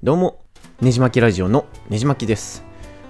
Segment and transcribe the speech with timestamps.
[0.00, 0.44] どうも、
[0.80, 2.62] ねじまきラジオのねじまきです。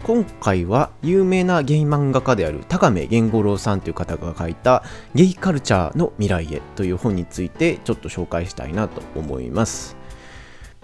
[0.05, 4.83] 今回は有名なゲイ漫画家である高目源五郎さんという方が書いた
[5.15, 9.99] ゲイカルチャーの未来へという本についてちょっと紹介したいなと思います。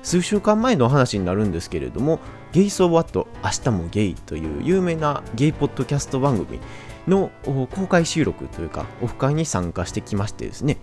[0.03, 2.21] 数週間前の話になるんですけれども、
[2.53, 6.61] ゲイソーワット明日もゲイという有名なゲイポッドキャスト番組
[7.09, 10.77] の公開収録というかオフ会に参加してきましてですね、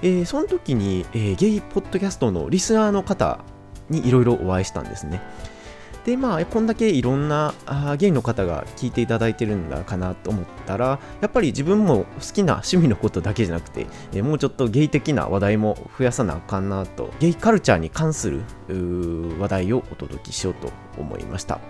[0.00, 3.40] えーその時に、えーゲイポッドキャストのリスナーの方
[3.88, 5.20] にいろいろお会いしたんですね。
[6.04, 7.54] でまあこんだけいろんな
[7.96, 18.42] ゲイの方が聞いていただいてるんだかなと思ったらやっぱり自分も好きな趣味のことだけじゃなくて、えーもうちょっとゲイ的な話題も増やさなあかんなとゲイカルチャーに関する
[19.38, 21.60] 話題をお届けしようと思いました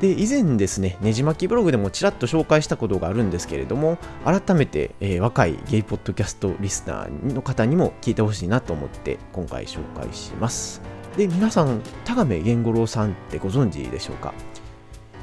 [0.00, 14.32] で以前ですねねじまきブログでもちらっと紹介したことがあるんですけれども改めて、えー若いゲイポッドキャストリスナーの方にも聞いてほしいなと思って今回紹介しますで皆さん田亀源五郎さんってご存知でしょうか？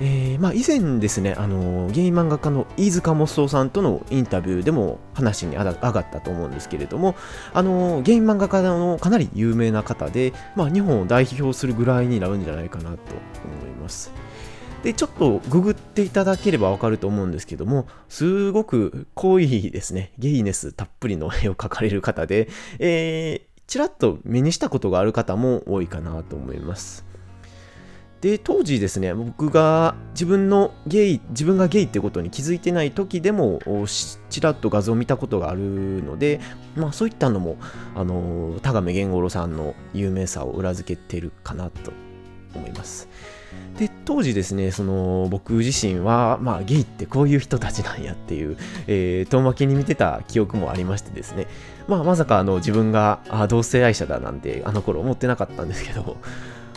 [0.02, 7.16] えーまあ、以前ですね、あのゲイ漫画家の飯塚モスオさんとのインタビューでも話に上がったと思うんですけれども、
[7.54, 12.98] あのゲイ漫画家のかなり有名な方で、まあ、日本を代表するぐらいになるんじゃないかなと思
[13.66, 14.12] います。
[14.84, 22.50] で、ちょっとググっていただければわかると思うんですけども、すごく濃いですね、ゲイネスたっぷりの絵を描かれる方で、
[22.80, 27.06] えー、ちらっと目にしたことがある方も多いかなと思います。
[28.22, 33.60] で当時ですね僕が自分のゲイ自分がゲイってことに気づいてない時でも
[34.32, 35.62] ちらっと画像を見たことがある
[36.04, 36.40] ので、
[36.76, 37.58] まあ、そういったのも
[37.94, 41.92] あの田上源五郎さんの有名さを裏付けてるかなと
[42.56, 43.10] 思います
[43.78, 51.48] で当時ですねその僕自身は、まあ、ゲイってこういう人たちなんやっていう、えー遠巻きに見てた記憶もありましてですね、
[51.88, 56.18] まあ、まさかあの自分があ同性愛者だなんてあの頃思ってなかったんですけど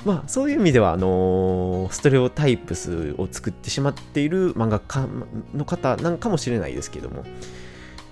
[0.04, 5.06] まあ、そういう意味ではあのーストレオタイプスを作ってしまっている漫画家
[5.54, 7.24] の方なんかもしれないですけども、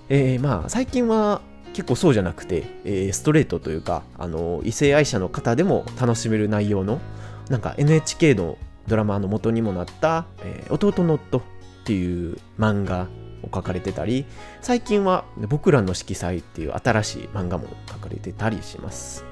[0.09, 1.41] えーまあ最近は
[1.73, 6.99] 結構そうじゃなくて、えーストレートというか、あの異性愛者の方でも楽しめる内容の
[7.49, 11.41] なんか NHK のドラマの元にもなった「えー弟の夫」っ
[11.85, 13.07] ていう漫画
[13.43, 14.25] を書かれてたり
[14.61, 19.25] 最近は「僕らの色彩」っていう新しい漫画も書かれてたりします。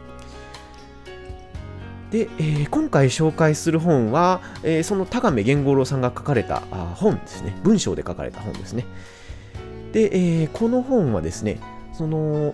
[2.11, 8.85] で、えー今回紹介する本は、えーその田亀源五郎さんが書かれたあ本ですね文章で書かれた本ですね
[9.91, 11.59] で、えーこの本はですね
[11.93, 12.53] その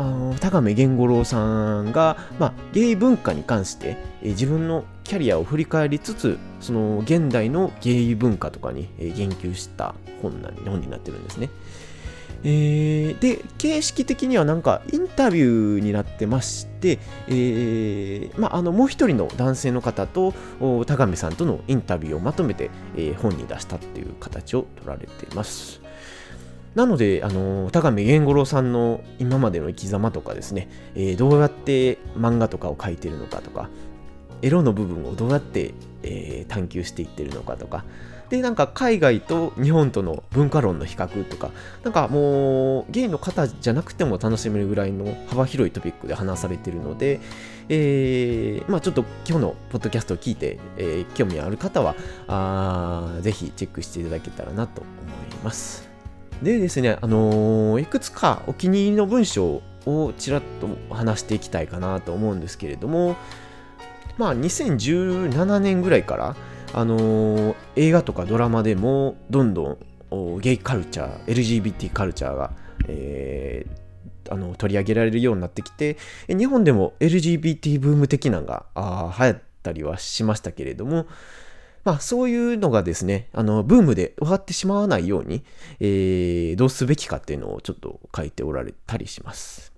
[0.00, 11.50] あの田亀源五郎さんが、まあ、ゲイ文化に関して、えー自分のキャリアを振り返りつつその現代のゲイ文化とかに、えー言及した本な本になってるんですね
[12.44, 25.89] えーで形式的にはなんかインタビューになってまして、えーまあ、あのもう一人の男性の方とお高見さんとのインタビューをまとめて、えー本に出したっていう形を取られています。
[26.74, 33.68] なので、あの高見源五郎さんの今までの生き様とかですね、えーどうやって漫画とかを描いてるのかとか、
[34.42, 37.84] エロの部分をどうやって、えー探求していってるのかとか、
[38.28, 41.50] で、なんか海外と日本との文化論の比較とか、
[41.82, 47.20] なんかもうゲイの方じゃなくても楽しめるぐらいの幅広いトピックで話されてるので、
[47.68, 51.96] えーまあちょっと今日のポッドキャストを聞いて、えー興味ある方は
[52.28, 54.90] あぜひチェックしていただけたらなと思
[55.34, 55.89] います。
[56.42, 63.16] でですね、あのーいくつかお気に入りの文章をちらっと話していきたいかなと思うんですけれども、
[64.16, 66.36] まあ2017年ぐらいから、
[66.72, 69.78] あのー映画とかドラマでもどんど
[70.10, 72.52] んゲイカルチャー LGBT カルチャーが、
[72.88, 73.80] えー
[74.30, 75.96] あの取り上げられるようになってきて
[76.28, 81.06] 日本でも LGBT ブーム的なのがあ流行ったりはしましたけれども
[81.84, 85.42] まあそういうのがですねあのブームで終わってしまわないように、
[85.80, 89.72] えーどうすべきかっていうのをちょっと書いておられたりします。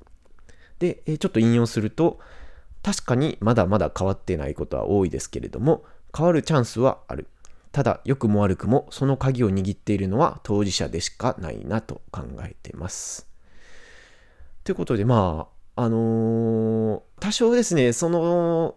[0.79, 2.19] で、えちょっと引用すると
[2.83, 5.85] 確かにまだまだ変わってないことは多いですけれども
[6.17, 7.29] 変わるチャンスはある。
[7.71, 13.27] ただ良くも悪くもその鍵を握っているのは当事者でしかないなと考えてます。
[14.65, 18.75] ということでまああのー多少ですねその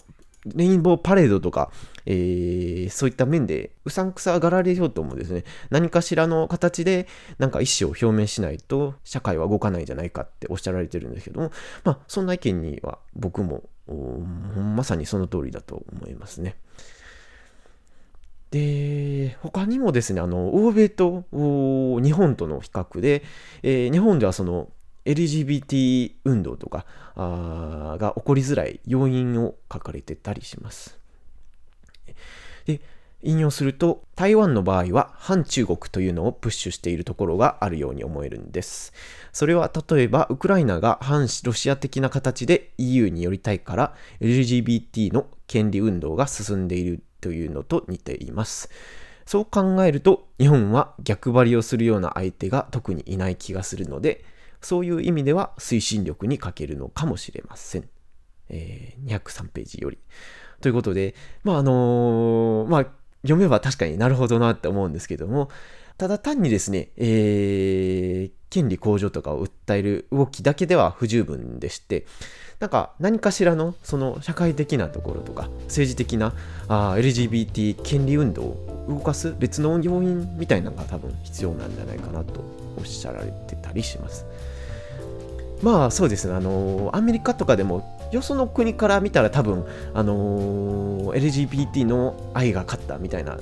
[0.53, 1.71] レインボーパレードとか、
[2.05, 7.07] えーそういった面でうさんくさがられようともですね何かしらの形で
[7.39, 11.51] なんか意思を表明しないと社会は動かないんじゃないかっておっしゃられてるんですけども
[11.83, 13.63] まあそんな意見には僕も
[14.75, 16.55] まさにその通りだと思いますね。
[18.51, 23.21] で、他にもですね、あの、欧米と日本との比較で、
[23.63, 24.69] えー日本ではその
[25.05, 26.85] LGBT 運動とか
[27.15, 30.99] あが起こりづらい要因を書かれてたりします。
[32.65, 32.81] で
[33.25, 38.93] 引用すると台湾の場合は反中国というのをプッシュしているところがあるように思えるんです
[39.33, 48.69] それは例えばウクライナが反ロシア的な形で EU に寄りたいから LGBT の権利運動が進んでいるというのと似ています
[49.25, 54.23] そう考えると日本は逆張りをするような相手が特にいない気がするので
[54.65, 57.87] そういう意味では推進力に欠けるのかもしれません、
[58.49, 59.99] えー、203ページより。
[60.59, 61.13] ということで
[61.43, 62.87] まああのー、まあ
[63.21, 65.49] 読めば確かになるほどなって思うんですけども、
[65.97, 72.05] ただ単にですね、えー、権利向上とかを訴える動きだけでは不十分でして、
[72.61, 76.31] なんか何かしらのその社会的なところとか政治的な
[76.69, 82.39] あ LGBT 権利運動を動かす別の要因みたいなのが多分必要なんじゃないかなと
[82.77, 84.25] おっしゃられてたりします。
[85.61, 93.37] まあそうですね、あのアメリカとかでもよその国から見たら多分、あの、LGBT の愛が勝ったみたいな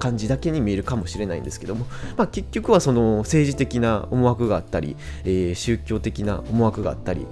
[0.00, 1.86] 感じだけに見えるかもしれないんですけども、
[2.16, 7.26] まあ、結局はその政治的な思惑があったり、えー、宗教的な思惑があったり、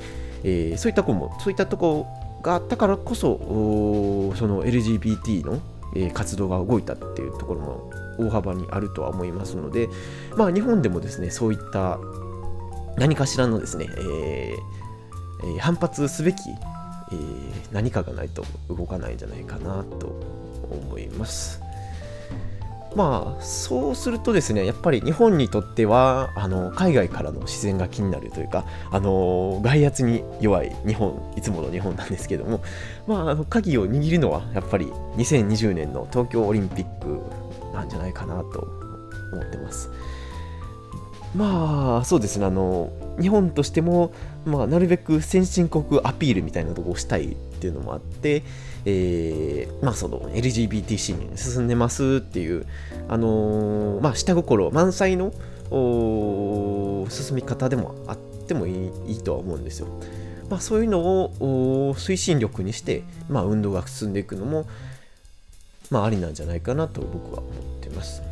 [0.45, 2.07] えー、そういったとこもそういったとこ
[2.43, 3.39] があったからこそ
[4.37, 5.61] その LGBT の、
[6.13, 9.89] 活動が動いたっていうところも大幅にあるとは思いますので、
[10.37, 11.99] まあ、日本でもですねそういった
[12.99, 14.57] 何かしらのですね、え
[15.45, 20.13] えー、反発すべき、えー、何かがないと動かないんじゃないかなと
[20.71, 21.68] 思います。
[22.99, 32.61] まあそうするとですねやっぱり日本にとってはあの海外からの自然が気になるというかあの外圧に弱い日本いつもの日本なんですけども
[33.07, 34.87] まああの鍵を握るのはやっぱり
[35.17, 37.23] 2020年の東京オリンピック
[37.73, 38.67] なんじゃないかなと
[39.33, 39.91] 思ってます。
[41.37, 44.13] まあそうですねあの日本としても、
[44.45, 48.43] まあ、なるべく先進国アピールみたいなとこをしたいっていうのもあって、
[48.85, 52.67] えー、まあその LGBT 支援進んでますっていう、
[53.09, 55.33] あのー、まあ下心満載の
[57.11, 59.89] 進み方でもあってもいいいいとは思うんですよ。
[60.49, 64.67] まあそういうのを推進力にして、まあ運動が進んでいくのも、
[65.91, 68.23] まあありなんじゃないかなと僕は思ってます。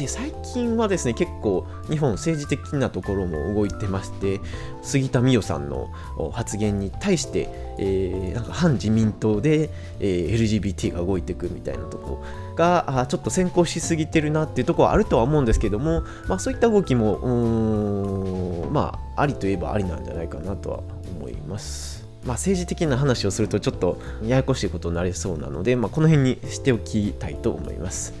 [0.00, 4.40] で最近はですね結構日本政治的なところも動いてまして
[4.82, 5.90] 杉田水脈さんの
[6.32, 7.48] 発言に対して、
[7.78, 9.70] えー、なんか反自民党で、
[10.00, 20.80] えー、LGBT が動いていくみたいなところがちょっと先行しすぎてるなっていうところはあるとは思うんですけども、まあ、そういった動きもまあありといえばありなんじゃないかなとは
[21.18, 22.00] 思います。
[22.24, 28.12] まあ、政治的な話をするとちょっとややこしいことになりそうなので、まあ、この辺にしておきたいと思います。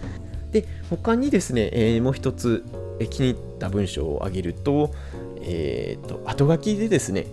[0.52, 2.64] で他にですね、えー、もう一つ、
[3.10, 4.92] 気に入った文章を挙げると,、
[5.40, 7.26] えーと、後書きでですね、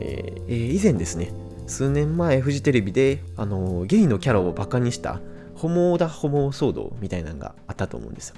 [0.00, 1.32] えー、以前ですね
[1.68, 5.20] 数年前フジテレビであのゲイのキャラをバカにした
[5.54, 8.36] ホモダホモ騒動みたいなのがあったと思うんですよ。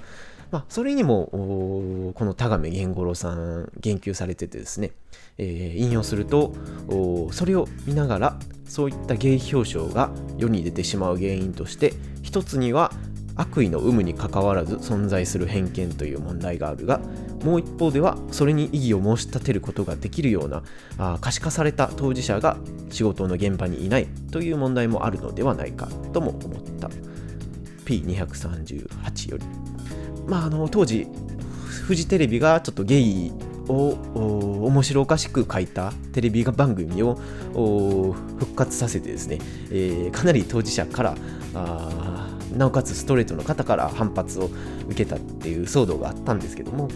[0.51, 4.91] まあ、それにもこの田亀源五郎さん言及されててですね、
[5.39, 6.53] えー、引用すると
[7.31, 12.91] それを見ながらそういったゲイ表彰が世に出てしまう原因として一つには
[13.35, 16.99] 悪意の有無にかかわらず存在する偏見という問題があるが
[17.43, 20.63] もう一方ではそれに異議を申し立てることができるような
[20.97, 22.57] あ可視化された当事者が
[22.89, 26.89] 仕事の現場にいないという問題もあるのではないかとも思った。
[27.85, 29.45] P238 より。
[30.27, 31.07] まああの当時
[31.67, 33.31] フジテレビがちょっとゲイ
[33.67, 33.91] を
[34.67, 37.15] 面白おかしく書いたテレビ番組を
[38.39, 39.39] 復活させてですね、
[39.71, 41.15] えー、かなり当事者から
[41.53, 42.24] あ
[42.55, 44.49] なおかつストレートの方から反発を
[44.87, 46.89] 受けたっていう騒動があったんですけども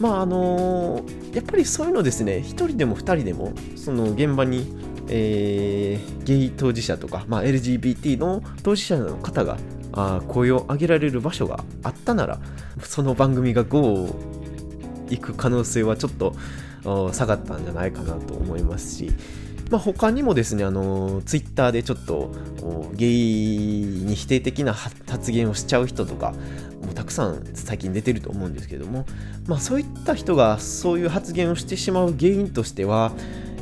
[0.00, 4.66] まああの、やっぱりそういうのですね1人でも2人でもその現場に、
[5.08, 9.58] えー、ゲイ当事者とか、まあ、LGBT の当事者の方が
[9.92, 12.40] あ声を上げられる場所があったなら
[12.82, 14.08] その番組が GO
[15.10, 16.34] 行く可能性はちょっと
[17.12, 19.12] 下がったんじゃないかなと思いますし
[19.70, 22.30] まあ、他にもですね、あのツイッターでちょっと
[22.92, 26.34] ゲイに否定的な発言をしちゃう人とか
[26.86, 29.06] もたくさん最近出てると思うんですけども、
[29.46, 33.12] まあ、そういった人がそういう発言をしてしまう原因としては、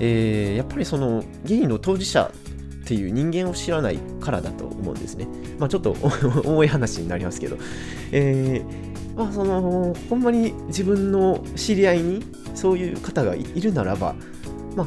[0.00, 2.30] えー、やっぱりそのゲイの当事者
[2.82, 5.28] っていう人間を知らないからだと思うんですね。
[5.58, 5.92] まあ、ちょっと
[6.44, 7.56] 重い話になりますけど、
[8.10, 14.16] えー、まあ、そのほんまに自分の知り合いにそういう方がいるならば、
[14.74, 14.86] まあ、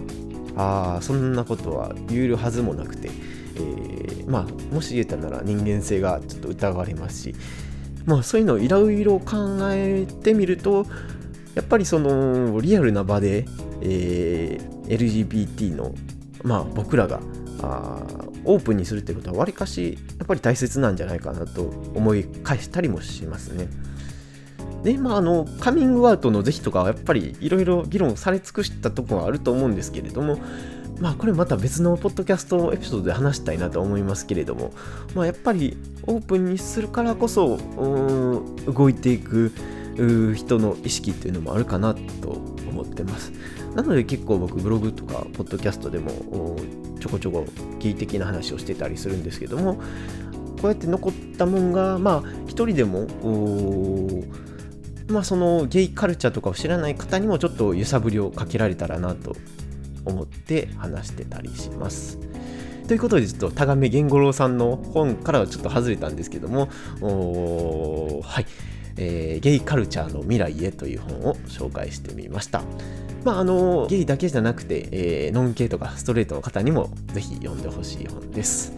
[0.55, 3.09] あそんなことは言えるはずもなくて、
[3.55, 7.35] えー、まあもし言えたなら人間性がちょっと疑われますし
[8.05, 10.85] まあそういうのをいろいろ考えてみると
[11.55, 13.45] やっぱりそのリアルな場で、
[13.81, 15.93] えー、LGBT の、
[16.43, 17.21] まあ、僕らが
[17.61, 18.01] あ
[18.45, 21.63] オープンにするってことはわりかしやっぱり大切なんじゃないかなと
[21.95, 23.67] 思い返したりもしますね。
[24.83, 30.39] で、まあ、あの、カミングアウトの是非とかはやっぱりいろいろ議論され尽くしたところはあると思うんですけれども、
[30.99, 34.73] まあ、これまた別のポッドキャストエピソードで話したいなと思いますけれども、
[35.15, 37.57] まあ、やっぱりオープンにするからこそ、
[38.67, 39.51] 動いていく
[40.35, 43.31] 人の意識っていうのもあるかなと思ってます。
[43.75, 46.57] なので結構僕ブログとかポッドキャストでも
[46.99, 47.45] ちょこちょこ
[47.79, 49.81] ゲイ的な話をしてたりするんですけどもこ
[50.63, 53.07] うやって残ったもんがまあ一人でも
[55.13, 59.35] まあ、そのゲイカルチャーとかを知らない方にもちょっと揺さぶりをかけられたらなと
[60.05, 62.17] 思って話してたりします。
[62.87, 66.67] ということで、ちょっと田亀源五郎さんの本からはちょっと外れたんですけども、
[68.21, 68.45] はい、
[68.97, 72.63] えー、ゲイカルチャーの未来へという本を紹介してみました。
[73.23, 78.73] まあ、あの、ゲイだけじゃなくて、えー、ノンケイとかストレートの方にもぜひ読んでほしい本です。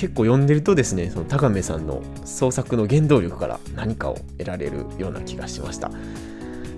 [0.00, 5.90] 結構読んでるとですね、その高めさんの創作の原動力から何かを得られるような気がしました。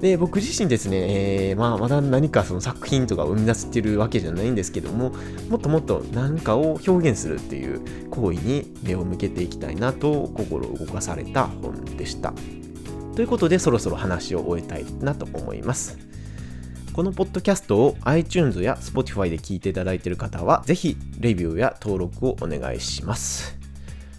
[0.00, 5.12] で僕自身ですね、えー、まあ、まだ何かその作品とかを生み出してるわけじゃないんですけども
[5.48, 12.34] もっともっと何かを表現するっていう行為に目を向けていきたいなと心を動かされた本でした。
[13.14, 15.96] ということでそろそろ話を終えたいなと思います。
[16.92, 23.56] このポッドキャストを iTunes や Spotify で聞いていただいている方は、ぜひレビューや登録をお願いします。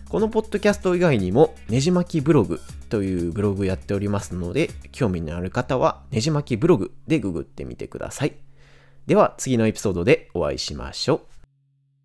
[0.09, 8.33] このポッドキャスト以外にも、ねじ巻きブログというブログやっておりますので、興味のある方は、ねじ巻きブログでググってみてください。
[9.05, 11.32] では、次のエピソードでお会いしましょう。